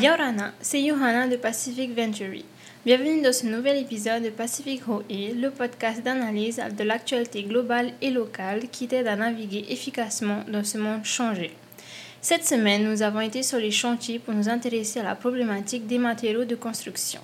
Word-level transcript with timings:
Yorana, 0.00 0.52
c'est 0.60 0.86
Johanna 0.86 1.26
de 1.26 1.34
Pacific 1.34 1.92
Venturi. 1.92 2.44
Bienvenue 2.86 3.20
dans 3.20 3.32
ce 3.32 3.46
nouvel 3.46 3.78
épisode 3.78 4.22
de 4.22 4.30
Pacific 4.30 4.86
HOE, 4.86 5.02
le 5.08 5.50
podcast 5.50 6.04
d'analyse 6.04 6.62
de 6.78 6.84
l'actualité 6.84 7.42
globale 7.42 7.90
et 8.00 8.10
locale 8.10 8.68
qui 8.70 8.86
t'aide 8.86 9.08
à 9.08 9.16
naviguer 9.16 9.66
efficacement 9.70 10.44
dans 10.46 10.62
ce 10.62 10.78
monde 10.78 11.04
changé. 11.04 11.50
Cette 12.20 12.46
semaine, 12.46 12.88
nous 12.88 13.02
avons 13.02 13.20
été 13.20 13.42
sur 13.42 13.58
les 13.58 13.72
chantiers 13.72 14.20
pour 14.20 14.34
nous 14.34 14.48
intéresser 14.48 15.00
à 15.00 15.02
la 15.02 15.16
problématique 15.16 15.88
des 15.88 15.98
matériaux 15.98 16.44
de 16.44 16.54
construction, 16.54 17.20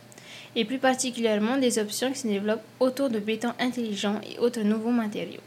et 0.56 0.64
plus 0.64 0.78
particulièrement 0.78 1.58
des 1.58 1.78
options 1.78 2.10
qui 2.10 2.18
se 2.18 2.26
développent 2.26 2.64
autour 2.80 3.08
de 3.08 3.20
béton 3.20 3.52
intelligent 3.60 4.20
et 4.28 4.40
autres 4.40 4.62
nouveaux 4.62 4.90
matériaux. 4.90 5.42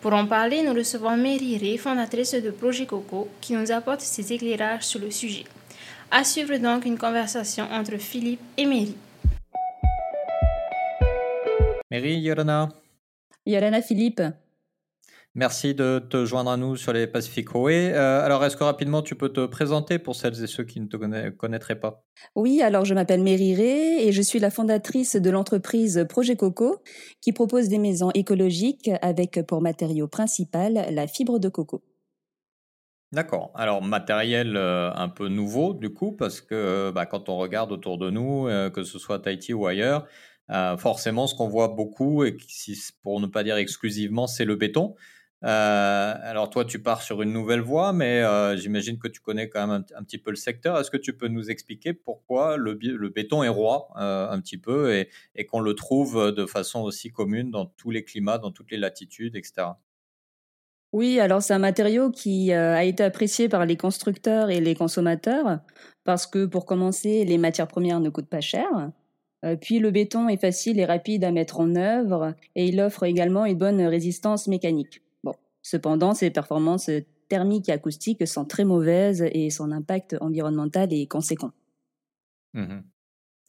Pour 0.00 0.12
en 0.12 0.26
parler, 0.26 0.62
nous 0.62 0.74
recevons 0.74 1.16
Mary 1.16 1.56
Ray, 1.56 1.78
fondatrice 1.78 2.34
de 2.34 2.50
Projet 2.50 2.86
Coco, 2.86 3.28
qui 3.40 3.52
nous 3.52 3.70
apporte 3.70 4.00
ses 4.00 4.32
éclairages 4.32 4.82
sur 4.82 4.98
le 4.98 5.12
sujet. 5.12 5.44
À 6.10 6.24
suivre 6.24 6.56
donc 6.58 6.84
une 6.84 6.98
conversation 6.98 7.64
entre 7.70 7.96
Philippe 7.98 8.40
et 8.56 8.66
Mary. 8.66 8.96
Mary, 11.90 12.18
Yorana. 12.20 12.68
Yorana 13.46 13.82
Philippe. 13.82 14.22
Merci 15.36 15.74
de 15.74 15.98
te 15.98 16.24
joindre 16.24 16.52
à 16.52 16.56
nous 16.56 16.76
sur 16.76 16.92
les 16.92 17.08
Pacific 17.08 17.48
Highway. 17.52 17.92
Euh, 17.92 18.24
alors, 18.24 18.44
est-ce 18.44 18.56
que 18.56 18.62
rapidement 18.62 19.02
tu 19.02 19.16
peux 19.16 19.30
te 19.30 19.46
présenter 19.46 19.98
pour 19.98 20.14
celles 20.14 20.42
et 20.44 20.46
ceux 20.46 20.62
qui 20.62 20.80
ne 20.80 20.86
te 20.86 20.96
connaîtraient 21.30 21.80
pas? 21.80 22.04
Oui, 22.36 22.62
alors 22.62 22.84
je 22.84 22.94
m'appelle 22.94 23.22
Mary 23.22 23.54
Ray 23.56 24.08
et 24.08 24.12
je 24.12 24.22
suis 24.22 24.38
la 24.38 24.50
fondatrice 24.50 25.16
de 25.16 25.30
l'entreprise 25.30 26.06
Projet 26.08 26.36
Coco 26.36 26.82
qui 27.20 27.32
propose 27.32 27.68
des 27.68 27.78
maisons 27.78 28.12
écologiques 28.14 28.90
avec 29.02 29.40
pour 29.48 29.60
matériau 29.60 30.06
principal 30.06 30.86
la 30.90 31.06
fibre 31.08 31.40
de 31.40 31.48
coco. 31.48 31.82
D'accord. 33.14 33.52
Alors, 33.54 33.82
matériel 33.82 34.56
euh, 34.56 34.92
un 34.94 35.08
peu 35.08 35.28
nouveau 35.28 35.72
du 35.72 35.90
coup, 35.90 36.12
parce 36.12 36.40
que 36.40 36.54
euh, 36.54 36.92
bah, 36.92 37.06
quand 37.06 37.28
on 37.28 37.38
regarde 37.38 37.72
autour 37.72 37.96
de 37.96 38.10
nous, 38.10 38.48
que 38.72 38.82
ce 38.82 38.98
soit 38.98 39.20
Tahiti 39.20 39.54
ou 39.54 39.66
ailleurs, 39.66 40.06
forcément 40.78 41.26
ce 41.26 41.34
qu'on 41.34 41.48
voit 41.48 41.68
beaucoup, 41.68 42.24
et 42.24 42.36
pour 43.02 43.20
ne 43.20 43.26
pas 43.26 43.44
dire 43.44 43.56
exclusivement, 43.56 44.26
c'est 44.26 44.44
le 44.44 44.56
béton. 44.56 44.94
Euh, 45.44 46.14
alors 46.22 46.48
toi, 46.48 46.64
tu 46.64 46.80
pars 46.80 47.02
sur 47.02 47.20
une 47.20 47.32
nouvelle 47.32 47.60
voie, 47.60 47.92
mais 47.92 48.22
euh, 48.22 48.56
j'imagine 48.56 48.98
que 48.98 49.08
tu 49.08 49.20
connais 49.20 49.50
quand 49.50 49.66
même 49.66 49.84
un, 49.94 50.02
petit 50.02 50.16
peu 50.16 50.30
le 50.30 50.36
secteur. 50.36 50.78
Est-ce 50.78 50.90
que 50.90 50.96
tu 50.96 51.14
peux 51.16 51.28
nous 51.28 51.50
expliquer 51.50 51.92
pourquoi 51.92 52.56
le, 52.56 52.74
béton 53.10 53.42
est 53.42 53.48
roi 53.48 53.88
euh, 53.98 54.30
un 54.30 54.40
petit 54.40 54.56
peu 54.56 54.94
et, 55.34 55.44
qu'on 55.46 55.60
le 55.60 55.74
trouve 55.74 56.32
de 56.32 56.46
façon 56.46 56.80
aussi 56.80 57.10
commune 57.10 57.50
dans 57.50 57.66
tous 57.66 57.90
les 57.90 58.04
climats, 58.04 58.38
dans 58.38 58.52
toutes 58.52 58.70
les 58.70 58.78
latitudes, 58.78 59.36
etc. 59.36 59.66
Oui, 60.94 61.18
alors 61.18 61.42
c'est 61.42 61.52
un 61.52 61.58
matériau 61.58 62.12
qui 62.12 62.52
a 62.52 62.84
été 62.84 63.02
apprécié 63.02 63.48
par 63.48 63.66
les 63.66 63.76
constructeurs 63.76 64.48
et 64.50 64.60
les 64.60 64.76
consommateurs 64.76 65.58
parce 66.04 66.24
que 66.24 66.46
pour 66.46 66.66
commencer, 66.66 67.24
les 67.24 67.36
matières 67.36 67.66
premières 67.66 67.98
ne 67.98 68.10
coûtent 68.10 68.28
pas 68.28 68.40
cher. 68.40 68.92
Puis 69.60 69.80
le 69.80 69.90
béton 69.90 70.28
est 70.28 70.40
facile 70.40 70.78
et 70.78 70.84
rapide 70.84 71.24
à 71.24 71.32
mettre 71.32 71.58
en 71.58 71.74
œuvre 71.74 72.34
et 72.54 72.68
il 72.68 72.80
offre 72.80 73.02
également 73.02 73.44
une 73.44 73.58
bonne 73.58 73.82
résistance 73.82 74.46
mécanique. 74.46 75.02
Cependant, 75.62 76.14
ses 76.14 76.30
performances 76.30 76.88
thermiques 77.28 77.70
et 77.70 77.72
acoustiques 77.72 78.24
sont 78.28 78.44
très 78.44 78.64
mauvaises 78.64 79.26
et 79.32 79.50
son 79.50 79.72
impact 79.72 80.16
environnemental 80.20 80.92
est 80.92 81.08
conséquent. 81.08 81.50
Mmh 82.52 82.82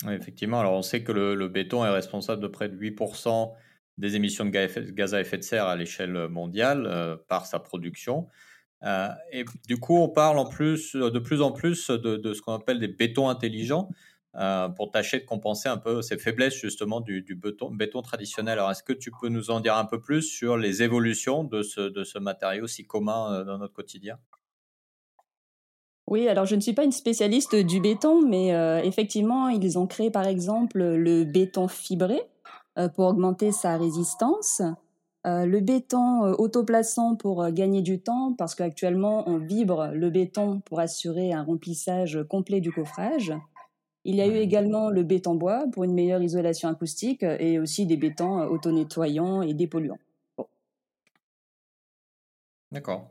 effectivement, 0.09 0.59
alors 0.59 0.73
on 0.73 0.81
sait 0.81 1.03
que 1.03 1.11
le, 1.11 1.47
béton 1.47 1.85
est 1.85 1.89
responsable 1.89 2.41
de 2.41 2.47
près 2.47 2.69
de 2.69 2.75
8% 2.75 3.53
des 3.97 4.15
émissions 4.15 4.45
de 4.45 4.49
gaz 4.49 5.13
à 5.13 5.21
effet 5.21 5.37
de 5.37 5.43
serre 5.43 5.67
à 5.67 5.75
l'échelle 5.75 6.27
mondiale 6.27 6.85
euh, 6.85 7.15
par 7.27 7.45
sa 7.45 7.59
production. 7.59 8.27
Euh, 8.83 9.09
et 9.31 9.45
du 9.67 9.77
coup, 9.79 9.97
on 9.97 10.09
parle 10.09 10.37
en 10.37 10.45
plus, 10.45 10.95
de 10.95 11.19
plus 11.19 11.41
en 11.41 11.51
plus 11.51 11.89
de 11.89 12.33
ce 12.33 12.41
qu'on 12.41 12.53
appelle 12.53 12.79
des 12.79 12.87
bétons 12.87 13.29
intelligents. 13.29 13.89
Euh, 14.37 14.67
pour 14.67 14.91
tâcher 14.91 15.19
de 15.19 15.25
compenser 15.25 15.69
un 15.69 15.77
peu 15.77 16.01
ces 16.01 16.17
faiblesses 16.17 16.55
justement 16.55 16.99
du, 16.99 17.23
béton, 17.39 18.01
traditionnel. 18.01 18.59
Alors, 18.59 18.69
est-ce 18.69 18.83
que 18.83 18.91
tu 18.91 19.09
peux 19.09 19.29
nous 19.29 19.49
en 19.49 19.61
dire 19.61 19.77
un 19.77 19.85
peu 19.85 20.01
plus 20.01 20.23
sur 20.23 20.57
les 20.57 20.83
évolutions 20.83 21.45
de 21.45 21.61
ce, 21.61 21.79
de 21.79 22.03
ce 22.03 22.19
matériau 22.19 22.67
si 22.67 22.85
commun 22.85 23.31
euh, 23.31 23.43
dans 23.45 23.57
notre 23.57 23.73
quotidien? 23.73 24.17
Oui, 26.07 26.27
alors 26.27 26.45
je 26.45 26.55
ne 26.55 26.59
suis 26.59 26.73
pas 26.73 26.83
une 26.83 26.91
spécialiste 26.91 27.55
du 27.55 27.79
béton, 27.79 28.27
mais 28.27 28.53
euh, 28.53 28.81
effectivement, 28.83 29.47
ils 29.47 29.79
ont 29.79 29.87
créé 29.87 30.11
par 30.11 30.27
exemple 30.27 30.83
le 30.83 31.23
béton 31.23 31.69
fibré 31.69 32.21
pour 32.93 33.05
augmenter 33.05 33.51
sa 33.51 33.77
résistance, 33.77 34.61
le 35.23 35.59
béton 35.59 36.21
autoplaçant 36.33 37.15
pour 37.15 37.49
gagner 37.49 37.81
du 37.81 37.99
temps, 37.99 38.33
parce 38.37 38.53
qu'actuellement 38.55 39.27
on 39.27 39.37
vibre 39.37 39.91
le 39.93 40.09
béton 40.09 40.61
pour 40.61 40.79
assurer 40.79 41.33
un 41.33 41.43
remplissage 41.43 42.19
complet 42.29 42.61
du 42.61 42.71
coffrage. 42.71 43.33
Il 44.03 44.15
y 44.15 44.21
a 44.21 44.27
eu 44.27 44.35
également 44.35 44.91
le 44.91 45.01
béton 45.01 45.33
bois 45.33 45.65
pour 45.71 45.83
une 45.83 45.93
meilleure 45.93 46.21
isolation 46.21 46.69
acoustique 46.69 47.23
et 47.23 47.57
aussi 47.57 47.87
des 47.87 47.97
bétons 47.97 48.41
auto-nettoyants 48.43 49.41
et 49.41 49.55
dépolluants. 49.55 49.97
D'accord. 52.71 53.09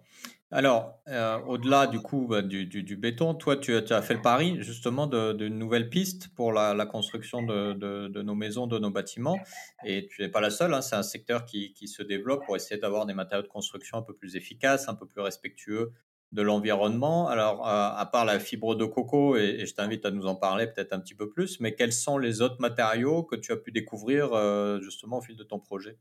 Alors, 0.55 1.01
euh, 1.09 1.41
au-delà 1.49 1.89
du 1.89 1.99
coup 1.99 2.29
bah, 2.29 2.41
du, 2.41 2.97
béton, 2.97 3.35
toi, 3.35 3.57
tu, 3.57 3.75
as 3.75 4.03
fait 4.03 4.15
le 4.15 4.23
pari 4.23 4.63
justement 4.63 5.09
d'une 5.09 5.59
nouvelle 5.59 5.91
piste 5.91 6.29
pour 6.37 6.53
la, 6.53 6.87
construction 6.87 7.43
de, 7.43 8.23
nos 8.23 8.35
maisons, 8.37 8.69
de 8.69 8.79
nos 8.79 8.91
bâtiments. 8.91 9.37
Et 9.85 10.07
tu 10.07 10.23
n'es 10.23 10.29
pas 10.29 10.41
la 10.41 10.51
seule, 10.51 10.73
hein, 10.73 10.81
c'est 10.81 10.95
un 10.95 11.03
secteur 11.03 11.45
qui, 11.45 11.75
se 11.89 12.05
développe 12.05 12.45
pour 12.47 12.55
essayer 12.55 12.81
d'avoir 12.81 13.05
des 13.05 13.15
matériaux 13.15 13.43
de 13.43 13.49
construction 13.49 13.99
un 13.99 14.03
peu 14.03 14.15
plus 14.15 14.37
efficaces, 14.37 14.89
un 14.89 14.95
peu 14.95 15.07
plus 15.07 15.21
respectueux 15.21 15.93
de 16.31 16.43
l'environnement. 16.43 17.27
Alors, 17.27 17.67
à 17.67 18.09
part 18.13 18.25
la 18.25 18.39
fibre 18.39 18.77
de 18.77 18.85
coco, 18.85 19.37
et, 19.37 19.67
je 19.67 19.75
t'invite 19.75 20.07
à 20.07 20.13
nous 20.13 20.27
en 20.27 20.37
parler 20.37 20.69
peut-être 20.69 20.93
un 20.93 21.01
petit 21.01 21.17
peu 21.17 21.29
plus, 21.29 21.59
mais 21.59 21.75
quels 21.75 21.93
sont 21.93 22.17
les 22.17 22.43
autres 22.43 22.61
matériaux 22.61 23.25
que 23.25 23.35
tu 23.35 23.51
as 23.51 23.57
pu 23.57 23.73
découvrir 23.73 24.33
euh, 24.33 24.81
justement 24.81 25.19
au 25.19 25.21
fil 25.21 25.35
de 25.35 25.43
ton 25.43 25.59
projet? 25.59 25.99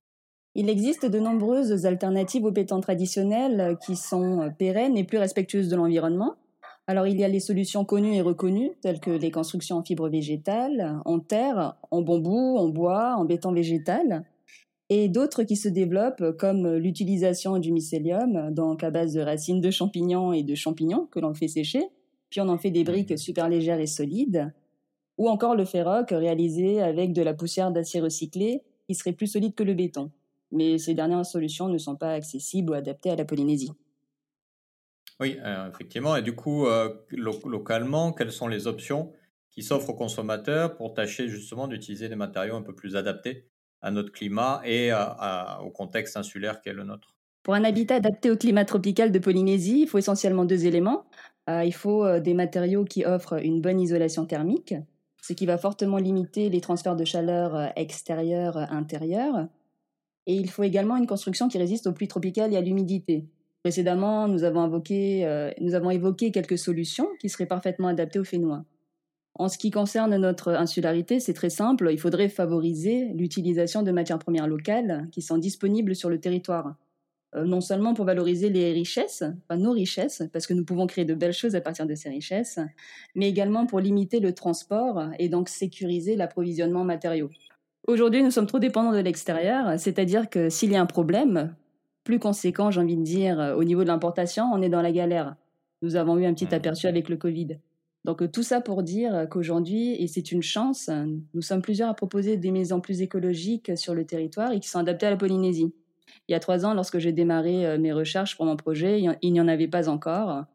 Il 0.55 0.69
existe 0.69 1.05
de 1.05 1.19
nombreuses 1.19 1.85
alternatives 1.85 2.45
aux 2.45 2.51
béton 2.51 2.79
traditionnels 2.79 3.77
qui 3.85 3.95
sont 3.95 4.51
pérennes 4.57 4.97
et 4.97 5.03
plus 5.03 5.17
respectueuses 5.17 5.69
de 5.69 5.75
l'environnement. 5.75 6.35
Alors 6.85 7.07
il 7.07 7.19
y 7.19 7.23
a 7.23 7.27
les 7.27 7.39
solutions 7.39 7.85
connues 7.85 8.15
et 8.15 8.21
reconnues, 8.21 8.71
telles 8.81 8.99
que 8.99 9.11
les 9.11 9.31
constructions 9.31 9.77
en 9.77 9.83
fibre 9.83 10.09
végétale, 10.09 10.99
en 11.05 11.19
terre, 11.19 11.75
en 11.91 12.01
bambou, 12.01 12.57
en 12.57 12.67
bois, 12.67 13.15
en 13.17 13.25
béton 13.25 13.51
végétal 13.53 14.25
et 14.89 15.09
d'autres 15.09 15.43
qui 15.43 15.55
se 15.55 15.69
développent 15.69 16.37
comme 16.37 16.75
l'utilisation 16.75 17.57
du 17.57 17.71
mycélium, 17.71 18.51
donc 18.51 18.83
à 18.83 18.91
base 18.91 19.13
de 19.13 19.21
racines 19.21 19.61
de 19.61 19.71
champignons 19.71 20.33
et 20.33 20.43
de 20.43 20.55
champignons 20.55 21.07
que 21.07 21.19
l'on 21.19 21.33
fait 21.33 21.47
sécher, 21.47 21.83
puis 22.29 22.41
on 22.41 22.49
en 22.49 22.57
fait 22.57 22.69
des 22.69 22.83
briques 22.83 23.11
mmh. 23.11 23.17
super 23.17 23.49
légères 23.49 23.79
et 23.79 23.87
solides, 23.87 24.53
ou 25.17 25.29
encore 25.29 25.55
le 25.55 25.65
ferroc 25.65 26.11
réalisé 26.11 26.81
avec 26.81 27.13
de 27.13 27.21
la 27.21 27.33
poussière 27.33 27.71
d'acier 27.71 28.01
recyclé 28.01 28.61
qui 28.87 28.95
serait 28.95 29.13
plus 29.13 29.27
solide 29.27 29.55
que 29.55 29.63
le 29.63 29.73
béton. 29.73 30.11
Mais 30.53 30.77
ces 30.77 30.93
dernières 30.93 31.25
solutions 31.25 31.67
ne 31.67 31.77
sont 31.77 31.95
pas 31.95 32.13
accessibles 32.13 32.71
ou 32.71 32.73
adaptées 32.73 33.09
à 33.09 33.15
la 33.15 33.25
Polynésie. 33.25 33.71
Oui, 35.19 35.37
euh, 35.43 35.69
effectivement. 35.69 36.15
Et 36.15 36.21
du 36.21 36.35
coup, 36.35 36.65
euh, 36.67 36.93
localement, 37.11 38.13
quelles 38.13 38.31
sont 38.31 38.47
les 38.47 38.67
options 38.67 39.13
qui 39.49 39.63
s'offrent 39.63 39.89
aux 39.89 39.95
consommateurs 39.95 40.75
pour 40.75 40.93
tâcher 40.93 41.27
justement 41.27 41.67
d'utiliser 41.67 42.09
des 42.09 42.15
matériaux 42.15 42.55
un 42.55 42.61
peu 42.61 42.73
plus 42.73 42.95
adaptés 42.95 43.47
à 43.81 43.91
notre 43.91 44.11
climat 44.11 44.61
et 44.65 44.91
au 45.61 45.69
contexte 45.69 46.17
insulaire 46.17 46.61
qui 46.61 46.69
est 46.69 46.73
le 46.73 46.83
nôtre? 46.83 47.15
Pour 47.43 47.53
un 47.53 47.63
habitat 47.63 47.95
adapté 47.95 48.31
au 48.31 48.37
climat 48.37 48.65
tropical 48.65 49.11
de 49.11 49.19
Polynésie, 49.19 49.81
il 49.81 49.87
faut 49.87 49.97
essentiellement 49.97 50.45
deux 50.45 50.65
éléments. 50.65 51.05
Euh, 51.49 51.63
il 51.63 51.73
faut 51.73 52.19
des 52.19 52.33
matériaux 52.33 52.85
qui 52.85 53.05
offrent 53.05 53.43
une 53.43 53.61
bonne 53.61 53.79
isolation 53.79 54.25
thermique, 54.25 54.73
ce 55.21 55.33
qui 55.33 55.45
va 55.45 55.57
fortement 55.57 55.97
limiter 55.97 56.49
les 56.49 56.61
transferts 56.61 56.95
de 56.95 57.05
chaleur 57.05 57.71
extérieure-intérieure. 57.75 59.47
Et 60.27 60.35
il 60.35 60.49
faut 60.49 60.63
également 60.63 60.97
une 60.97 61.07
construction 61.07 61.47
qui 61.47 61.57
résiste 61.57 61.87
aux 61.87 61.93
pluies 61.93 62.07
tropicales 62.07 62.53
et 62.53 62.57
à 62.57 62.61
l'humidité. 62.61 63.25
Précédemment, 63.63 64.27
nous 64.27 64.43
avons, 64.43 64.61
avons 64.61 65.89
évoqué 65.89 66.31
quelques 66.31 66.57
solutions 66.57 67.07
qui 67.19 67.29
seraient 67.29 67.45
parfaitement 67.45 67.87
adaptées 67.87 68.19
au 68.19 68.23
Fénois. 68.23 68.65
En 69.35 69.49
ce 69.49 69.57
qui 69.57 69.71
concerne 69.71 70.15
notre 70.17 70.49
insularité, 70.49 71.19
c'est 71.19 71.33
très 71.33 71.49
simple. 71.49 71.89
Il 71.91 71.99
faudrait 71.99 72.29
favoriser 72.29 73.05
l'utilisation 73.15 73.81
de 73.81 73.91
matières 73.91 74.19
premières 74.19 74.47
locales 74.47 75.07
qui 75.11 75.21
sont 75.21 75.37
disponibles 75.37 75.95
sur 75.95 76.09
le 76.09 76.19
territoire. 76.19 76.75
Euh, 77.35 77.45
non 77.45 77.61
seulement 77.61 77.95
pour 77.95 78.05
valoriser 78.05 78.49
les 78.49 78.71
richesses, 78.73 79.23
nos 79.57 79.71
richesses, 79.71 80.23
parce 80.31 80.45
que 80.45 80.53
nous 80.53 80.65
pouvons 80.65 80.85
créer 80.85 81.05
de 81.05 81.15
belles 81.15 81.33
choses 81.33 81.55
à 81.55 81.61
partir 81.61 81.87
de 81.87 81.95
ces 81.95 82.09
richesses, 82.09 82.59
mais 83.15 83.27
également 83.27 83.65
pour 83.65 83.79
limiter 83.79 84.19
le 84.19 84.33
transport 84.33 85.03
et 85.17 85.29
donc 85.29 85.49
sécuriser 85.49 86.15
l'approvisionnement 86.15 86.83
matériaux. 86.83 87.31
Aujourd'hui, 87.85 88.23
nous 88.23 88.31
sommes 88.31 88.47
trop 88.47 88.59
dépendants 88.59 88.93
de 88.93 88.99
l'extérieur, 88.99 89.77
c'est-à-dire 89.77 90.29
que 90.29 90.49
s'il 90.49 90.71
y 90.71 90.75
a 90.75 90.81
un 90.81 90.85
problème, 90.85 91.53
plus 92.03 92.17
conséquent, 92.17 92.71
j'ai 92.71 92.79
envie 92.79 92.95
de 92.95 93.03
dire, 93.03 93.55
au 93.57 93.63
niveau 93.63 93.83
de 93.83 93.87
l'importation, 93.87 94.45
on 94.53 94.61
est 94.61 94.69
dans 94.69 94.81
la 94.81 94.91
galère. 94.91 95.35
Nous 95.81 95.97
avons 95.97 96.17
eu 96.17 96.25
un 96.25 96.33
petit 96.33 96.45
mmh. 96.45 96.53
aperçu 96.53 96.87
avec 96.87 97.09
le 97.09 97.17
Covid. 97.17 97.59
Donc 98.05 98.21
euh, 98.21 98.27
tout 98.27 98.43
ça 98.43 98.61
pour 98.61 98.83
dire 98.83 99.27
qu'aujourd'hui, 99.29 100.01
et 100.01 100.07
c'est 100.07 100.31
une 100.31 100.43
chance, 100.43 100.89
nous 101.33 101.41
sommes 101.41 101.61
plusieurs 101.61 101.89
à 101.89 101.93
proposer 101.93 102.37
des 102.37 102.51
maisons 102.51 102.81
plus 102.81 103.01
écologiques 103.01 103.77
sur 103.77 103.93
le 103.93 104.05
territoire 104.05 104.51
et 104.51 104.59
qui 104.59 104.69
sont 104.69 104.79
adaptées 104.79 105.05
à 105.05 105.09
la 105.09 105.17
Polynésie. 105.17 105.73
Il 106.27 106.31
y 106.31 106.35
a 106.35 106.39
trois 106.39 106.65
ans, 106.65 106.73
lorsque 106.73 106.99
j'ai 106.99 107.11
démarré 107.11 107.65
euh, 107.65 107.77
mes 107.77 107.93
recherches 107.93 108.35
pour 108.35 108.45
mon 108.45 108.55
projet, 108.55 109.01
il 109.21 109.33
n'y 109.33 109.41
en 109.41 109.47
avait 109.47 109.67
pas 109.67 109.89
encore. 109.89 110.45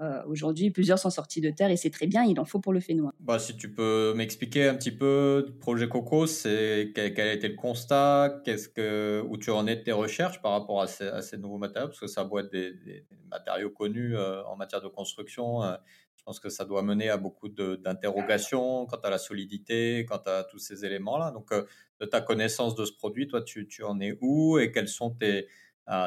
Euh, 0.00 0.22
aujourd'hui, 0.26 0.70
plusieurs 0.70 0.98
sont 0.98 1.10
sortis 1.10 1.40
de 1.40 1.50
terre 1.50 1.70
et 1.70 1.76
c'est 1.76 1.90
très 1.90 2.08
bien, 2.08 2.24
il 2.24 2.40
en 2.40 2.44
faut 2.44 2.58
pour 2.58 2.72
le 2.72 2.80
Fénois. 2.80 3.12
Bah, 3.20 3.38
si 3.38 3.56
tu 3.56 3.72
peux 3.72 4.12
m'expliquer 4.16 4.66
un 4.66 4.74
petit 4.74 4.90
peu, 4.90 5.46
projet 5.60 5.88
Coco, 5.88 6.26
c'est 6.26 6.90
quel, 6.94 7.20
a 7.20 7.32
été 7.32 7.48
le 7.48 7.54
constat, 7.54 8.40
qu'est-ce 8.44 8.68
que, 8.68 9.24
où 9.28 9.36
tu 9.38 9.50
en 9.50 9.68
es 9.68 9.76
de 9.76 9.82
tes 9.82 9.92
recherches 9.92 10.42
par 10.42 10.50
rapport 10.52 10.82
à 10.82 10.88
ces, 10.88 11.06
à 11.06 11.22
ces 11.22 11.38
nouveaux 11.38 11.58
matériaux, 11.58 11.88
parce 11.88 12.00
que 12.00 12.08
ça 12.08 12.24
doit 12.24 12.40
être 12.40 12.50
des, 12.50 13.06
matériaux 13.30 13.70
connus 13.70 14.16
euh, 14.16 14.44
en 14.44 14.56
matière 14.56 14.80
de 14.80 14.88
construction. 14.88 15.62
Euh, 15.62 15.76
je 16.16 16.24
pense 16.24 16.40
que 16.40 16.48
ça 16.48 16.64
doit 16.64 16.82
mener 16.82 17.10
à 17.10 17.16
beaucoup 17.16 17.48
d'interrogations 17.48 18.86
quant 18.86 19.00
à 19.00 19.10
la 19.10 19.18
solidité, 19.18 20.06
quant 20.08 20.22
à 20.26 20.42
tous 20.44 20.58
ces 20.58 20.84
éléments-là. 20.84 21.30
Donc, 21.32 21.50
de 22.00 22.06
ta 22.06 22.22
connaissance 22.22 22.74
de 22.74 22.86
ce 22.86 22.92
produit, 22.92 23.28
toi, 23.28 23.42
tu, 23.42 23.68
tu 23.68 23.82
en 23.82 24.00
es 24.00 24.16
où 24.22 24.58
et 24.58 24.72
quels 24.72 24.88
sont 24.88 25.10
tes, 25.10 25.48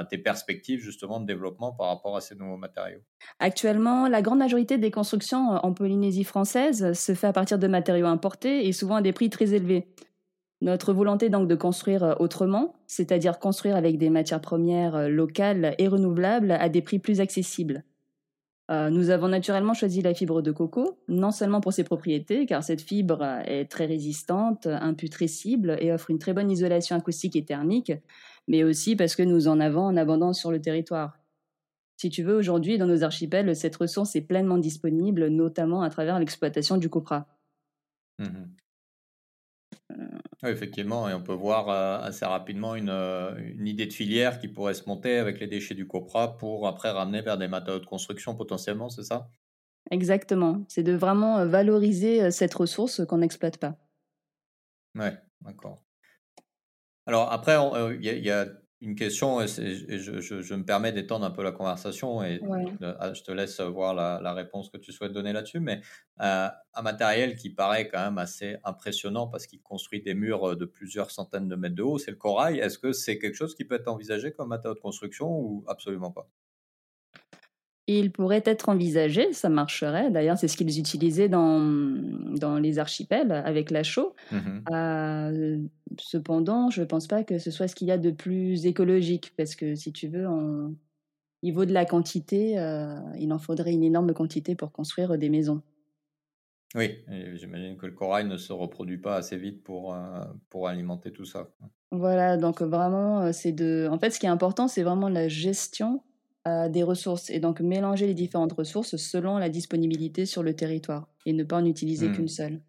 tes 0.10 0.18
perspectives 0.18 0.80
justement 0.80 1.20
de 1.20 1.26
développement 1.26 1.72
par 1.72 1.88
rapport 1.88 2.16
à 2.16 2.22
ces 2.22 2.36
nouveaux 2.36 2.58
matériaux? 2.58 3.00
Actuellement, 3.40 4.08
la 4.08 4.22
grande 4.22 4.40
majorité 4.40 4.78
des 4.78 4.92
constructions 4.92 5.54
euh, 5.54 5.60
en 5.64 5.74
Polynésie 5.74 6.24
française 6.24 6.94
se 6.94 7.14
fait 7.14 7.28
à 7.28 7.34
partir 7.34 7.60
de 7.60 7.68
matériaux 7.68 8.08
importés 8.08 8.68
et 8.68 8.72
souvent 8.72 8.96
à 8.96 9.02
des 9.02 9.14
prix 9.14 9.30
très 9.30 9.54
élevés. 9.54 9.88
Notre 10.62 10.92
volonté 10.92 11.30
donc 11.30 11.48
de 11.48 11.56
construire 11.56 12.04
euh, 12.04 12.16
autrement, 12.20 12.74
c'est-à-dire 12.88 13.40
construire 13.40 13.76
avec 13.76 13.98
des 13.98 14.10
matières 14.10 14.42
premières 14.42 14.96
euh, 14.96 15.08
locales 15.08 15.76
et 15.78 15.88
renouvelables 15.88 16.52
à 16.52 16.70
des 16.70 16.82
prix 16.82 17.00
plus 17.00 17.22
accessibles. 17.22 17.84
nous 18.70 19.12
avons 19.12 19.30
naturellement 19.30 19.74
choisi 19.74 20.02
la 20.02 20.14
fibre 20.14 20.42
de 20.42 20.52
coco, 20.52 20.98
non 21.08 21.32
seulement 21.32 21.62
pour 21.62 21.72
ses 21.72 21.86
propriétés, 21.86 22.46
car 22.46 22.64
cette 22.64 22.82
fibre 22.82 23.24
est 23.46 23.72
très 23.72 23.86
résistante, 23.86 24.68
imputrescible 24.68 25.78
et 25.80 25.94
offre 25.94 26.10
une 26.10 26.20
très 26.20 26.34
bonne 26.34 26.52
isolation 26.52 26.98
acoustique 26.98 27.38
et 27.38 27.46
thermique, 27.46 27.94
mais 28.48 28.64
aussi 28.64 28.96
parce 28.96 29.16
que 29.16 29.24
nous 29.24 29.48
en 29.48 29.60
avons 29.60 29.84
en 29.84 29.98
abondance 29.98 30.40
sur 30.40 30.52
le 30.52 30.62
territoire. 30.62 31.20
Si 31.98 32.10
tu 32.10 32.24
veux, 32.24 32.36
aujourd'hui, 32.36 32.78
dans 32.78 32.86
nos 32.86 33.04
archipels, 33.04 33.56
cette 33.56 33.76
ressource 33.76 34.16
est 34.16 34.22
pleinement 34.22 34.60
disponible, 34.60 35.28
notamment 35.28 35.82
à 35.82 35.90
travers 35.90 36.20
l'exploitation 36.20 36.78
du 36.78 36.90
copra. 36.90 37.28
Mmh 38.20 38.46
oui, 40.44 40.50
effectivement, 40.50 41.10
et 41.10 41.14
on 41.14 41.22
peut 41.22 41.34
voir 41.34 41.70
euh, 41.70 42.00
assez 42.00 42.26
rapidement 42.26 42.76
euh, 42.76 43.36
une, 43.38 43.68
idée 43.68 43.88
de 43.88 43.94
filière 43.94 44.40
qui 44.40 44.48
pourrait 44.48 44.76
se 44.76 44.88
monter 44.88 45.18
avec 45.18 45.40
les 45.40 45.48
déchets 45.48 45.74
du 45.74 45.88
copra 45.88 46.38
pour 46.38 46.68
après 46.68 46.92
ramener 46.92 47.22
vers 47.22 47.38
des 47.38 47.48
matériaux 47.48 47.80
de 47.80 47.86
construction 47.86 48.36
potentiellement, 48.36 48.90
c'est 48.90 49.04
ça? 49.04 49.32
Exactement, 49.90 50.64
c'est 50.68 50.84
de 50.84 50.94
vraiment 50.94 51.40
euh, 51.40 51.48
valoriser 51.48 52.30
cette 52.30 52.54
ressource 52.54 53.04
qu'on 53.06 53.18
n'exploite 53.18 53.58
pas. 53.58 53.78
Oui, 54.96 55.10
d'accord. 55.42 55.82
Alors 57.08 57.32
après, 57.32 57.56
il 57.96 58.04
y, 58.04 58.30
a 58.30 58.48
une 58.82 58.96
question, 58.96 59.42
et, 59.42 59.48
je, 59.48 60.54
me 60.54 60.66
permets 60.66 60.92
d'étendre 60.92 61.26
un 61.26 61.32
peu 61.32 61.42
la 61.42 61.54
conversation 61.54 62.22
et 62.22 62.42
ah, 62.82 63.14
je 63.14 63.24
te 63.24 63.32
laisse 63.32 63.62
voir 63.62 63.94
la, 63.94 64.34
réponse 64.34 64.70
que 64.70 64.78
tu 64.78 64.92
souhaites 64.92 65.14
donner 65.14 65.32
là-dessus, 65.32 65.62
mais 65.62 65.80
un 66.20 66.82
matériel 66.84 67.38
qui 67.38 67.50
paraît 67.50 67.88
quand 67.88 68.04
même 68.04 68.18
assez 68.18 68.58
impressionnant 68.66 69.28
parce 69.28 69.48
qu'il 69.48 69.62
construit 69.62 70.02
des 70.02 70.14
murs 70.14 70.58
de 70.58 70.66
plusieurs 70.66 71.10
centaines 71.10 71.48
de 71.48 71.56
mètres 71.56 71.76
de 71.76 71.84
haut, 71.84 71.98
c'est 71.98 72.12
le 72.12 72.18
corail. 72.18 72.60
Est-ce 72.60 72.78
que 72.78 72.92
c'est 72.92 73.18
quelque 73.20 73.36
chose 73.36 73.56
qui 73.56 73.64
peut 73.64 73.76
être 73.76 73.88
envisagé 73.88 74.34
comme 74.34 74.50
matériau 74.50 74.76
de 74.76 74.82
construction 74.82 75.30
ou 75.30 75.64
absolument 75.68 76.12
pas? 76.12 76.30
Il 77.88 78.12
pourrait 78.12 78.44
être 78.46 78.68
envisagé, 78.68 79.32
ça 79.32 79.48
marcherait. 79.48 80.12
D'ailleurs, 80.12 80.38
c'est 80.38 80.50
ce 80.50 80.58
qu'ils 80.58 80.78
utilisaient 80.78 81.30
dans, 81.30 81.62
dans 81.62 82.60
les 82.60 82.80
archipels 82.80 83.32
avec 83.32 83.72
la 83.72 83.84
chaux. 83.84 84.14
Mmh 84.32 84.38
euh, 84.72 85.58
cependant, 85.98 86.70
je 86.70 86.82
ne 86.82 86.86
pense 86.86 87.08
pas 87.08 87.24
que 87.24 87.40
ce 87.40 87.50
soit 87.50 87.70
ce 87.70 87.76
qu'il 87.76 87.88
y 87.88 87.92
a 87.92 87.98
de 87.98 88.12
plus 88.12 88.66
écologique, 88.66 89.34
parce 89.38 89.56
que 89.56 89.74
si 89.74 89.94
tu 89.94 90.10
veux, 90.10 90.28
au 90.28 90.76
niveau 91.42 91.64
de 91.64 91.74
la 91.74 91.86
quantité, 91.86 92.60
euh, 92.60 93.00
il 93.18 93.32
en 93.32 93.40
faudrait 93.40 93.72
une 93.72 93.84
énorme 93.84 94.14
quantité 94.14 94.54
pour 94.54 94.74
construire 94.74 95.18
des 95.18 95.30
maisons. 95.30 95.62
Oui, 96.76 97.00
j'imagine 97.36 97.78
que 97.78 97.86
le 97.86 97.94
corail 97.94 98.28
ne 98.28 98.36
se 98.36 98.52
reproduit 98.52 98.98
pas 98.98 99.16
assez 99.16 99.38
vite 99.38 99.64
pour, 99.64 99.96
euh, 99.96 100.26
pour 100.50 100.68
alimenter 100.68 101.14
tout 101.14 101.26
ça. 101.26 101.50
Voilà, 101.92 102.36
donc 102.36 102.62
vraiment, 102.62 103.32
c'est 103.32 103.54
de. 103.54 103.88
En 103.90 103.98
fait, 103.98 104.10
ce 104.10 104.20
qui 104.20 104.26
est 104.26 104.30
important, 104.30 104.68
c'est 104.68 104.84
vraiment 104.84 105.08
la 105.08 105.30
gestion 105.30 106.04
des 106.70 106.84
ressources 106.84 107.30
et 107.30 107.40
donc 107.40 107.62
mélanger 107.62 108.08
les 108.08 108.14
différentes 108.14 108.54
ressources 108.54 108.96
selon 108.98 109.38
la 109.38 109.50
disponibilité 109.50 110.26
sur 110.26 110.44
le 110.44 110.56
territoire 110.56 111.08
et 111.26 111.34
ne 111.34 111.44
pas 111.44 111.58
en 111.58 111.66
utiliser 111.66 112.12
qu'une 112.12 112.26
mmh. 112.26 112.30
seule. 112.30 112.62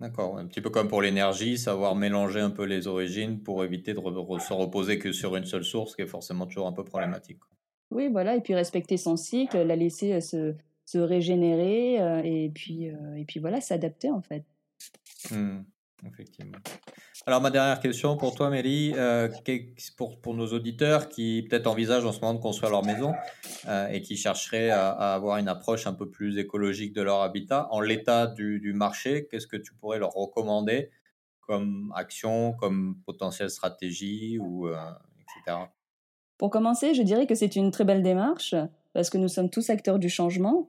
D'accord, 0.00 0.38
un 0.38 0.46
petit 0.46 0.60
peu 0.60 0.70
comme 0.70 0.86
pour 0.86 1.02
l'énergie, 1.02 1.58
savoir 1.58 1.96
mélanger 1.96 2.40
un 2.40 2.50
peu 2.50 2.64
les 2.64 2.86
origines 2.86 3.42
pour 3.42 3.64
éviter 3.64 3.94
de 3.94 4.00
se 4.00 4.52
reposer 4.52 4.98
que 4.98 5.10
sur 5.10 5.34
une 5.34 5.44
seule 5.44 5.64
source, 5.64 5.96
qui 5.96 6.02
est 6.02 6.06
forcément 6.06 6.46
toujours 6.46 6.68
un 6.68 6.72
peu 6.72 6.84
problématique. 6.84 7.40
Oui, 7.90 8.08
voilà, 8.08 8.36
et 8.36 8.40
puis 8.40 8.54
respecter 8.54 8.96
son 8.96 9.16
cycle, 9.16 9.60
la 9.60 9.74
laisser 9.74 10.12
euh, 10.12 10.20
se, 10.20 10.54
se 10.84 10.98
régénérer, 10.98 12.00
euh, 12.00 12.22
et, 12.22 12.50
puis, 12.54 12.88
euh, 12.88 13.14
et 13.16 13.24
puis 13.24 13.40
voilà, 13.40 13.60
s'adapter 13.60 14.10
en 14.10 14.22
fait. 14.22 14.44
Mmh. 15.32 15.62
Effectivement. 16.06 16.58
Alors, 17.26 17.40
ma 17.40 17.50
dernière 17.50 17.80
question 17.80 18.16
pour 18.16 18.34
toi, 18.34 18.50
Mélie, 18.50 18.92
euh, 18.96 19.28
pour, 19.96 20.20
pour, 20.20 20.34
nos 20.34 20.46
auditeurs 20.52 21.08
qui 21.08 21.44
peut-être 21.48 21.66
envisagent 21.66 22.04
en 22.04 22.12
ce 22.12 22.20
moment 22.20 22.34
de 22.34 22.40
construire 22.40 22.70
leur 22.70 22.84
maison 22.84 23.12
euh, 23.66 23.88
et 23.88 24.00
qui 24.00 24.16
chercheraient 24.16 24.70
à, 24.70 24.90
avoir 25.14 25.38
une 25.38 25.48
approche 25.48 25.86
un 25.86 25.94
peu 25.94 26.08
plus 26.08 26.38
écologique 26.38 26.92
de 26.92 27.02
leur 27.02 27.22
habitat, 27.22 27.66
en 27.72 27.80
l'état 27.80 28.28
du, 28.28 28.60
du, 28.60 28.72
marché, 28.72 29.26
qu'est-ce 29.28 29.48
que 29.48 29.56
tu 29.56 29.74
pourrais 29.74 29.98
leur 29.98 30.12
recommander 30.12 30.90
comme 31.40 31.92
action, 31.96 32.52
comme 32.52 32.98
potentielle 33.04 33.50
stratégie, 33.50 34.38
ou, 34.38 34.68
euh, 34.68 34.76
etc. 35.20 35.58
Pour 36.36 36.50
commencer, 36.50 36.94
je 36.94 37.02
dirais 37.02 37.26
que 37.26 37.34
c'est 37.34 37.56
une 37.56 37.72
très 37.72 37.84
belle 37.84 38.02
démarche 38.02 38.54
parce 38.92 39.10
que 39.10 39.18
nous 39.18 39.28
sommes 39.28 39.50
tous 39.50 39.70
acteurs 39.70 39.98
du 39.98 40.08
changement 40.08 40.68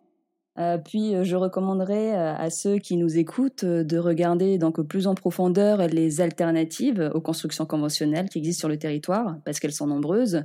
euh, 0.58 0.78
puis 0.78 1.16
euh, 1.16 1.24
je 1.24 1.36
recommanderais 1.36 2.16
euh, 2.16 2.36
à 2.36 2.50
ceux 2.50 2.80
qui 2.80 2.98
nous 2.98 3.18
écoutent 3.18 3.64
de 3.64 3.98
regarder 3.98 4.58
donc 4.58 4.82
plus 4.82 5.08
en 5.08 5.16
profondeur 5.16 5.88
les 5.88 6.22
alternatives 6.22 7.12
aux 7.14 7.22
constructions 7.22 7.66
conventionnelles 7.66 8.30
qui 8.30 8.40
existent 8.40 8.62
sur 8.62 8.70
le 8.70 8.78
territoire, 8.78 9.38
parce 9.46 9.60
qu'elles 9.60 9.74
sont 9.74 9.88
nombreuses. 9.88 10.44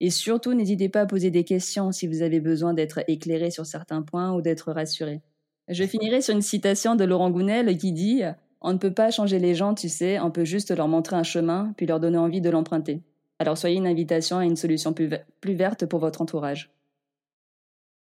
Et 0.00 0.10
surtout, 0.10 0.52
n'hésitez 0.52 0.88
pas 0.88 1.02
à 1.02 1.06
poser 1.06 1.30
des 1.30 1.44
questions 1.44 1.90
si 1.90 2.06
vous 2.06 2.22
avez 2.22 2.38
besoin 2.38 2.74
d'être 2.74 3.00
éclairé 3.08 3.50
sur 3.50 3.64
certains 3.64 4.02
points 4.02 4.32
ou 4.34 4.42
d'être 4.42 4.70
rassuré. 4.70 5.22
Je 5.68 5.84
finirai 5.84 6.20
sur 6.20 6.34
une 6.34 6.42
citation 6.42 6.94
de 6.94 7.04
Laurent 7.04 7.30
Gounel 7.30 7.76
qui 7.78 7.92
dit 7.92 8.22
On 8.60 8.74
ne 8.74 8.78
peut 8.78 8.92
pas 8.92 9.10
changer 9.10 9.38
les 9.38 9.54
gens, 9.54 9.74
tu 9.74 9.88
sais, 9.88 10.20
on 10.20 10.30
peut 10.30 10.44
juste 10.44 10.76
leur 10.76 10.86
montrer 10.86 11.16
un 11.16 11.22
chemin, 11.22 11.72
puis 11.78 11.86
leur 11.86 11.98
donner 11.98 12.18
envie 12.18 12.42
de 12.42 12.50
l'emprunter. 12.50 13.00
Alors 13.38 13.58
soyez 13.58 13.76
une 13.76 13.86
invitation 13.86 14.38
à 14.38 14.44
une 14.44 14.56
solution 14.56 14.92
plus, 14.92 15.08
verte 15.54 15.86
pour 15.86 15.98
votre 15.98 16.20
entourage. 16.20 16.70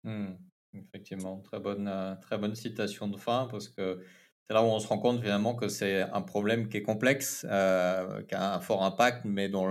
Mmh. 0.04 0.34
Effectivement, 0.74 1.40
très 1.40 1.60
bonne, 1.60 1.88
euh, 1.88 2.16
très 2.16 2.38
bonne 2.38 2.56
citation 2.56 3.08
de 3.08 3.18
fin 3.18 3.48
parce 3.52 3.68
que 3.68 4.02
c'est 4.48 4.54
là 4.54 4.64
où 4.64 4.68
on 4.68 4.80
se 4.80 4.88
rend 4.88 5.00
compte 5.00 5.22
finalement 5.22 5.54
que 5.54 5.68
c'est 5.68 6.02
un 6.02 6.22
problème 6.22 6.70
qui 6.70 6.78
est 6.78 6.82
complexe, 6.82 7.46
euh, 7.50 8.22
qui 8.24 8.36
a 8.36 8.56
un 8.56 8.60
fort 8.62 8.84
impact, 8.84 9.26
mais 9.26 9.50
dont 9.50 9.68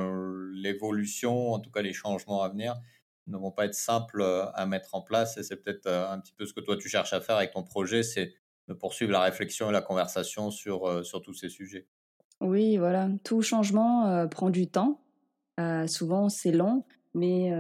l'évolution, 0.53 1.53
en 1.53 1.59
tout 1.59 1.71
cas 1.71 1.81
les 1.81 1.95
changements 1.95 2.43
à 2.43 2.51
venir, 2.51 2.77
ne 3.27 3.39
vont 3.39 3.51
pas 3.51 3.65
être 3.65 3.75
simples 3.75 4.21
euh, 4.21 4.51
à 4.53 4.67
mettre 4.67 4.95
en 4.95 5.01
place. 5.01 5.39
Et 5.39 5.43
c'est 5.43 5.57
peut-être 5.57 5.87
un 5.87 6.21
petit 6.21 6.35
peu 6.35 6.45
ce 6.45 6.53
que 6.53 6.61
toi 6.61 6.77
tu 6.77 6.89
cherches 6.89 7.15
à 7.15 7.21
faire 7.21 7.37
avec 7.37 7.53
ton 7.53 7.63
projet, 7.63 8.03
c'est 8.03 8.35
de 8.69 8.75
poursuivre 8.75 9.13
la 9.13 9.23
réflexion 9.23 9.71
et 9.71 9.73
la 9.73 9.83
conversation 9.83 10.51
sur, 10.51 11.05
sur 11.05 11.23
tous 11.23 11.35
ces 11.35 11.49
sujets. 11.49 11.89
Oui, 12.41 12.77
voilà. 12.77 13.09
Tout 13.25 13.43
changement 13.43 14.29
prend 14.29 14.51
du 14.51 14.69
temps. 14.69 15.01
souvent, 15.89 16.29
c'est 16.29 16.53
long. 16.53 16.85
Mais 17.15 17.53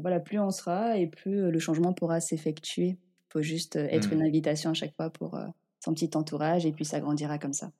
voilà, 0.00 0.20
plus 0.20 0.38
on 0.38 0.50
sera 0.50 0.96
et 0.96 1.06
plus 1.06 1.50
le 1.50 1.58
changement 1.58 1.92
pourra 1.92 2.20
s'effectuer. 2.20 2.98
Il 2.98 3.32
faut 3.32 3.42
juste 3.42 3.76
être 3.76 4.12
une 4.12 4.20
mmh. 4.20 4.26
invitation 4.26 4.70
à 4.70 4.74
chaque 4.74 4.94
fois 4.94 5.10
pour 5.10 5.38
son 5.80 5.94
petit 5.94 6.10
entourage 6.14 6.66
et 6.66 6.72
puis 6.72 6.84
ça 6.84 7.00
grandira 7.00 7.38
comme 7.38 7.52
ça. 7.52 7.72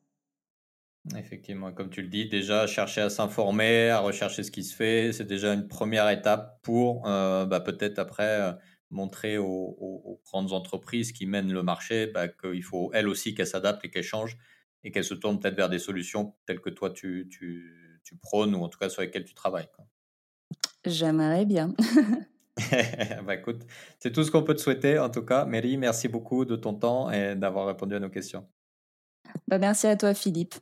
Effectivement, 1.17 1.73
comme 1.73 1.91
tu 1.91 2.01
le 2.03 2.09
dis, 2.09 2.29
déjà 2.29 2.67
chercher 2.67 3.01
à 3.01 3.11
s'informer, 3.11 3.91
à 3.91 4.01
rechercher 4.01 4.45
ce 4.45 4.51
qui 4.51 4.63
se 4.63 4.75
fait, 4.75 5.13
c'est 5.13 5.27
déjà 5.27 5.53
une 5.53 5.67
première 5.67 6.09
étape 6.09 6.61
pour 6.63 7.03
bah, 7.03 7.63
peut-être 7.65 7.99
après 7.99 8.57
montrer 8.93 9.39
aux, 9.39 10.21
grandes 10.25 10.53
entreprises 10.53 11.13
qui 11.13 11.27
mènent 11.27 11.53
le 11.53 11.63
marché 11.63 12.07
bah, 12.07 12.29
qu'il 12.29 12.63
faut 12.63 12.91
elles 12.95 13.09
aussi 13.09 13.35
qu'elles 13.35 13.47
s'adaptent 13.47 13.85
et 13.85 13.91
qu'elles 13.91 14.03
changent 14.03 14.39
et 14.85 14.93
qu'elles 14.93 15.05
se 15.05 15.15
tournent 15.15 15.41
peut-être 15.41 15.57
vers 15.57 15.69
des 15.69 15.79
solutions 15.79 16.35
telles 16.47 16.61
que 16.61 16.71
toi 16.71 16.91
tu, 16.91 17.29
tu, 17.31 18.01
tu 18.05 18.17
prônes 18.17 18.55
ou 18.55 18.63
en 18.63 18.69
tout 18.69 18.79
cas 18.79 18.89
sur 18.89 19.03
lesquelles 19.03 19.25
tu 19.25 19.35
travailles. 19.35 19.69
J'aimerais 20.85 21.45
bien. 21.45 21.75
bah 23.27 23.35
écoute, 23.35 23.63
c'est 23.99 24.13
tout 24.13 24.25
ce 24.25 24.31
qu'on 24.31 24.43
peut 24.43 24.55
te 24.55 24.61
souhaiter 24.61 24.99
en 24.99 25.09
tout 25.09 25.23
cas. 25.23 25.45
Mary, 25.45 25.77
merci 25.77 26.09
beaucoup 26.09 26.45
de 26.45 26.57
ton 26.57 26.75
temps 26.75 27.11
et 27.11 27.35
d'avoir 27.35 27.67
répondu 27.67 27.95
à 27.95 28.01
nos 28.01 28.11
questions. 28.11 28.45
Bah 29.49 29.59
merci 29.59 29.87
à 29.87 29.97
toi 29.97 30.13
Philippe. 30.13 30.55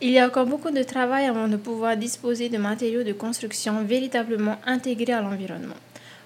Il 0.00 0.10
y 0.10 0.18
a 0.18 0.26
encore 0.26 0.46
beaucoup 0.46 0.70
de 0.70 0.82
travail 0.82 1.26
avant 1.26 1.48
de 1.48 1.56
pouvoir 1.56 1.96
disposer 1.96 2.48
de 2.48 2.58
matériaux 2.58 3.04
de 3.04 3.12
construction 3.12 3.84
véritablement 3.84 4.56
intégrés 4.66 5.12
à 5.12 5.22
l'environnement. 5.22 5.76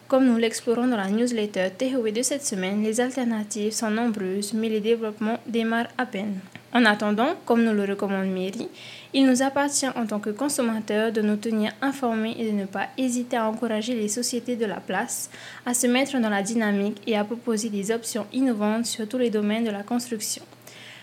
Comme 0.09 0.27
nous 0.27 0.37
l'explorons 0.37 0.87
dans 0.88 0.97
la 0.97 1.09
newsletter 1.09 1.69
THOE 1.77 2.11
de 2.12 2.23
cette 2.23 2.45
semaine, 2.45 2.83
les 2.83 3.00
alternatives 3.00 3.73
sont 3.73 3.91
nombreuses, 3.91 4.55
mais 4.55 4.69
les 4.69 4.81
développements 4.81 5.38
démarrent 5.47 5.93
à 5.99 6.07
peine. 6.07 6.41
En 6.75 6.85
attendant, 6.85 7.35
comme 7.47 7.65
nous 7.65 7.73
le 7.73 7.85
recommande 7.85 8.29
Mairie, 8.29 8.69
il 9.15 9.27
nous 9.27 9.43
appartient 9.43 9.89
en 9.89 10.05
tant 10.07 10.19
que 10.19 10.29
consommateurs 10.29 11.13
de 11.13 11.23
nous 11.23 11.37
tenir 11.37 11.73
informés 11.81 12.37
et 12.39 12.51
de 12.51 12.57
ne 12.57 12.67
pas 12.67 12.89
hésiter 12.99 13.39
à 13.39 13.49
encourager 13.49 13.95
les 13.95 14.09
sociétés 14.09 14.55
de 14.55 14.67
la 14.67 14.81
place 14.81 15.31
à 15.65 15.73
se 15.73 15.87
mettre 15.87 16.19
dans 16.19 16.29
la 16.29 16.43
dynamique 16.43 17.01
et 17.07 17.17
à 17.17 17.25
proposer 17.25 17.71
des 17.71 17.91
options 17.91 18.27
innovantes 18.35 18.85
sur 18.85 19.09
tous 19.09 19.17
les 19.17 19.31
domaines 19.31 19.65
de 19.65 19.71
la 19.71 19.83
construction. 19.83 20.43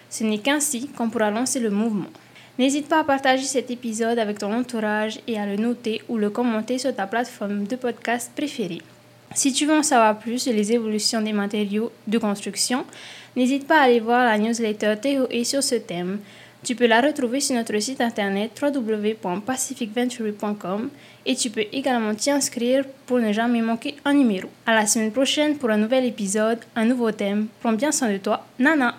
Ce 0.09 0.23
n'est 0.23 0.37
qu'ainsi 0.37 0.87
qu'on 0.89 1.09
pourra 1.09 1.31
lancer 1.31 1.59
le 1.59 1.71
mouvement. 1.71 2.11
N'hésite 2.59 2.87
pas 2.87 2.99
à 2.99 3.03
partager 3.03 3.43
cet 3.43 3.71
épisode 3.71 4.19
avec 4.19 4.37
ton 4.37 4.53
entourage 4.53 5.19
et 5.27 5.39
à 5.39 5.47
le 5.47 5.57
noter 5.57 6.03
ou 6.07 6.17
le 6.17 6.29
commenter 6.29 6.77
sur 6.77 6.95
ta 6.95 7.07
plateforme 7.07 7.65
de 7.65 7.75
podcast 7.75 8.31
préférée. 8.35 8.81
Si 9.33 9.51
tu 9.51 9.65
veux 9.65 9.77
en 9.77 9.83
savoir 9.83 10.17
plus 10.19 10.39
sur 10.39 10.53
les 10.53 10.71
évolutions 10.71 11.21
des 11.21 11.33
matériaux 11.33 11.91
de 12.07 12.17
construction, 12.17 12.85
n'hésite 13.35 13.67
pas 13.67 13.79
à 13.79 13.83
aller 13.83 13.99
voir 13.99 14.23
la 14.25 14.37
newsletter 14.37 14.95
TOE 15.01 15.43
sur 15.43 15.61
ce 15.63 15.75
thème. 15.75 16.19
Tu 16.63 16.73
peux 16.75 16.87
la 16.87 17.01
retrouver 17.01 17.41
sur 17.41 17.55
notre 17.55 17.77
site 17.79 18.01
internet 18.01 18.51
www.pacificventury.com 18.59 20.89
et 21.27 21.35
tu 21.35 21.51
peux 21.51 21.65
également 21.71 22.15
t'y 22.15 22.31
inscrire 22.31 22.83
pour 23.05 23.19
ne 23.19 23.31
jamais 23.31 23.61
manquer 23.61 23.95
un 24.03 24.13
numéro. 24.13 24.49
À 24.65 24.73
la 24.73 24.87
semaine 24.87 25.11
prochaine 25.11 25.57
pour 25.57 25.69
un 25.69 25.77
nouvel 25.77 26.05
épisode, 26.05 26.57
un 26.75 26.85
nouveau 26.85 27.11
thème. 27.11 27.45
Prends 27.61 27.73
bien 27.73 27.91
soin 27.91 28.11
de 28.11 28.17
toi. 28.17 28.47
Nana! 28.57 28.95